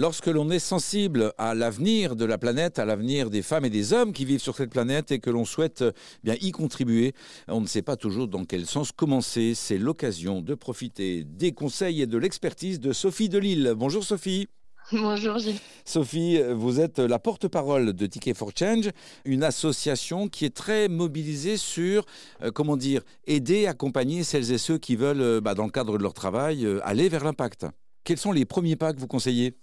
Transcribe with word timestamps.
Lorsque 0.00 0.28
l'on 0.28 0.48
est 0.48 0.60
sensible 0.60 1.34
à 1.36 1.54
l'avenir 1.54 2.16
de 2.16 2.24
la 2.24 2.38
planète, 2.38 2.78
à 2.78 2.86
l'avenir 2.86 3.28
des 3.28 3.42
femmes 3.42 3.66
et 3.66 3.70
des 3.70 3.92
hommes 3.92 4.14
qui 4.14 4.24
vivent 4.24 4.40
sur 4.40 4.56
cette 4.56 4.70
planète 4.70 5.12
et 5.12 5.18
que 5.18 5.28
l'on 5.28 5.44
souhaite 5.44 5.84
eh 5.86 5.92
bien 6.24 6.36
y 6.40 6.52
contribuer, 6.52 7.12
on 7.48 7.60
ne 7.60 7.66
sait 7.66 7.82
pas 7.82 7.96
toujours 7.96 8.26
dans 8.26 8.46
quel 8.46 8.64
sens 8.64 8.92
commencer. 8.92 9.52
C'est 9.54 9.76
l'occasion 9.76 10.40
de 10.40 10.54
profiter 10.54 11.24
des 11.24 11.52
conseils 11.52 12.00
et 12.00 12.06
de 12.06 12.16
l'expertise 12.16 12.80
de 12.80 12.94
Sophie 12.94 13.28
Delille. 13.28 13.74
Bonjour 13.76 14.02
Sophie. 14.02 14.48
Bonjour 14.92 15.36
Gilles. 15.36 15.60
Sophie, 15.84 16.40
vous 16.54 16.80
êtes 16.80 16.98
la 16.98 17.18
porte-parole 17.18 17.92
de 17.92 18.06
Ticket 18.06 18.32
for 18.32 18.52
Change, 18.58 18.88
une 19.26 19.42
association 19.42 20.28
qui 20.28 20.46
est 20.46 20.56
très 20.56 20.88
mobilisée 20.88 21.58
sur, 21.58 22.06
euh, 22.40 22.50
comment 22.50 22.78
dire, 22.78 23.02
aider, 23.26 23.66
accompagner 23.66 24.24
celles 24.24 24.50
et 24.50 24.56
ceux 24.56 24.78
qui 24.78 24.96
veulent, 24.96 25.20
euh, 25.20 25.40
bah, 25.42 25.52
dans 25.54 25.66
le 25.66 25.70
cadre 25.70 25.98
de 25.98 26.02
leur 26.02 26.14
travail, 26.14 26.64
euh, 26.64 26.80
aller 26.84 27.10
vers 27.10 27.22
l'impact. 27.22 27.66
Quels 28.02 28.16
sont 28.16 28.32
les 28.32 28.46
premiers 28.46 28.76
pas 28.76 28.94
que 28.94 28.98
vous 28.98 29.06
conseillez? 29.06 29.58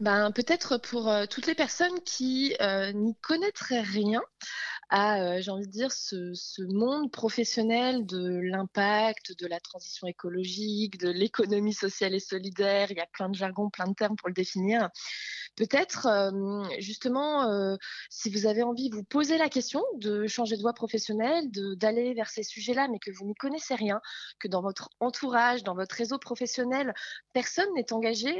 Ben, 0.00 0.32
Peut-être 0.32 0.78
pour 0.78 1.12
toutes 1.30 1.46
les 1.46 1.54
personnes 1.54 2.00
qui 2.04 2.56
n'y 2.94 3.14
connaîtraient 3.22 3.82
rien 3.82 4.22
à, 4.90 5.40
j'ai 5.40 5.50
envie 5.50 5.66
de 5.66 5.72
dire, 5.72 5.92
ce, 5.92 6.62
monde 6.72 7.10
professionnel 7.10 8.04
de 8.06 8.40
l'impact, 8.42 9.38
de 9.38 9.46
la 9.46 9.60
transition 9.60 10.06
écologique, 10.06 10.98
de 10.98 11.08
l'économie 11.08 11.72
sociale 11.72 12.14
et 12.14 12.20
solidaire. 12.20 12.90
Il 12.90 12.96
y 12.96 13.00
a 13.00 13.06
plein 13.06 13.28
de 13.28 13.34
jargons, 13.34 13.70
plein 13.70 13.86
de 13.86 13.94
termes 13.94 14.16
pour 14.16 14.28
le 14.28 14.34
définir. 14.34 14.90
Peut-être, 15.56 16.08
justement, 16.78 17.76
si 18.08 18.30
vous 18.30 18.46
avez 18.46 18.62
envie, 18.62 18.90
vous 18.90 19.04
poser 19.04 19.38
la 19.38 19.48
question 19.48 19.84
de 19.96 20.26
changer 20.26 20.56
de 20.56 20.62
voie 20.62 20.72
professionnelle, 20.72 21.50
d'aller 21.76 22.14
vers 22.14 22.30
ces 22.30 22.42
sujets-là, 22.42 22.88
mais 22.88 22.98
que 22.98 23.10
vous 23.12 23.26
n'y 23.26 23.34
connaissez 23.34 23.74
rien, 23.74 24.00
que 24.38 24.48
dans 24.48 24.62
votre 24.62 24.88
entourage, 25.00 25.62
dans 25.62 25.74
votre 25.74 25.94
réseau 25.94 26.18
professionnel, 26.18 26.94
personne 27.32 27.72
n'est 27.74 27.92
engagé 27.92 28.32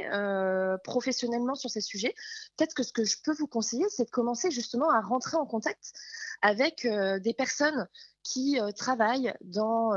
professionnellement 0.83 1.55
sur 1.55 1.69
ces 1.69 1.81
sujets. 1.81 2.13
Peut-être 2.57 2.73
que 2.73 2.83
ce 2.83 2.91
que 2.91 3.05
je 3.05 3.17
peux 3.23 3.33
vous 3.33 3.47
conseiller, 3.47 3.85
c'est 3.89 4.05
de 4.05 4.11
commencer 4.11 4.51
justement 4.51 4.89
à 4.89 5.01
rentrer 5.01 5.37
en 5.37 5.45
contact 5.45 5.93
avec 6.41 6.87
des 6.87 7.33
personnes 7.33 7.87
qui 8.23 8.59
travaillent 8.75 9.33
dans 9.41 9.91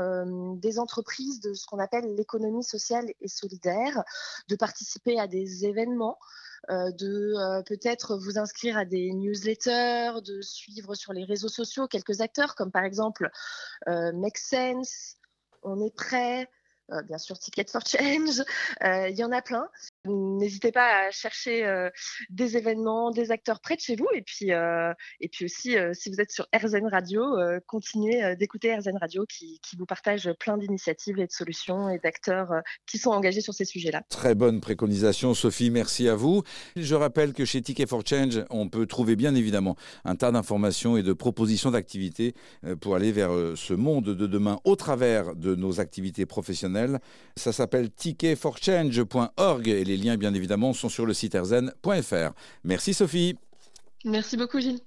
des 0.55 0.79
entreprises 0.79 1.39
de 1.39 1.53
ce 1.53 1.65
qu'on 1.65 1.79
appelle 1.79 2.15
l'économie 2.15 2.63
sociale 2.63 3.05
et 3.21 3.27
solidaire, 3.27 4.03
de 4.47 4.55
participer 4.55 5.19
à 5.19 5.27
des 5.27 5.65
événements, 5.65 6.17
de 6.69 7.63
peut-être 7.63 8.17
vous 8.17 8.39
inscrire 8.39 8.77
à 8.77 8.85
des 8.85 9.13
newsletters, 9.13 10.21
de 10.23 10.41
suivre 10.41 10.95
sur 10.95 11.13
les 11.13 11.23
réseaux 11.23 11.49
sociaux 11.49 11.87
quelques 11.87 12.21
acteurs 12.21 12.55
comme 12.55 12.71
par 12.71 12.83
exemple 12.83 13.29
Make 13.87 14.37
Sense, 14.37 15.15
On 15.63 15.79
est 15.85 15.95
prêt, 15.95 16.49
bien 17.05 17.17
sûr 17.17 17.37
Ticket 17.37 17.65
for 17.71 17.85
Change, 17.85 18.43
il 18.81 19.15
y 19.15 19.23
en 19.23 19.31
a 19.31 19.41
plein. 19.41 19.67
N'hésitez 20.07 20.71
pas 20.71 21.07
à 21.07 21.11
chercher 21.11 21.65
euh, 21.65 21.89
des 22.29 22.57
événements, 22.57 23.11
des 23.11 23.31
acteurs 23.31 23.59
près 23.59 23.75
de 23.75 23.81
chez 23.81 23.95
vous. 23.95 24.07
Et 24.13 24.21
puis, 24.21 24.51
euh, 24.51 24.93
et 25.19 25.29
puis 25.29 25.45
aussi, 25.45 25.77
euh, 25.77 25.91
si 25.93 26.09
vous 26.09 26.21
êtes 26.21 26.31
sur 26.31 26.47
RZN 26.55 26.87
Radio, 26.87 27.23
continuez 27.67 28.35
d'écouter 28.35 28.75
RZN 28.75 28.97
Radio 28.99 29.25
qui, 29.25 29.59
vous 29.77 29.85
partage 29.85 30.29
plein 30.39 30.57
d'initiatives 30.57 31.19
et 31.19 31.27
de 31.27 31.31
solutions 31.31 31.89
et 31.89 31.99
d'acteurs 31.99 32.49
qui 32.87 32.97
sont 32.97 33.09
engagés 33.09 33.41
sur 33.41 33.53
ces 33.53 33.65
sujets-là. 33.65 34.03
Très 34.09 34.35
bonne 34.35 34.61
préconisation, 34.61 35.33
Sophie. 35.33 35.69
Merci 35.69 36.07
à 36.07 36.15
vous. 36.15 36.43
Je 36.77 36.95
rappelle 36.95 37.33
que 37.33 37.43
chez 37.43 37.61
Ticket 37.61 37.87
for 37.87 38.03
Change, 38.05 38.45
on 38.49 38.69
peut 38.69 38.85
trouver 38.85 39.17
bien 39.17 39.35
évidemment 39.35 39.75
un 40.05 40.15
tas 40.15 40.31
d'informations 40.31 40.95
et 40.95 41.03
de 41.03 41.11
propositions 41.11 41.71
d'activités 41.71 42.35
pour 42.79 42.95
aller 42.95 43.11
vers 43.11 43.31
ce 43.55 43.73
monde 43.73 44.05
de 44.05 44.27
demain 44.27 44.59
au 44.63 44.77
travers 44.77 45.35
de 45.35 45.55
nos 45.55 45.81
activités 45.81 46.25
professionnelles. 46.25 46.99
Ça 47.35 47.51
s'appelle 47.51 47.91
ticketforchange.org 47.91 49.67
et 49.67 49.83
les 49.95 50.03
liens, 50.03 50.17
bien 50.17 50.33
évidemment, 50.33 50.73
sont 50.73 50.89
sur 50.89 51.05
le 51.05 51.13
site 51.13 51.35
erzen.fr. 51.35 52.33
Merci 52.63 52.93
Sophie. 52.93 53.35
Merci 54.03 54.37
beaucoup 54.37 54.59
Gilles. 54.59 54.81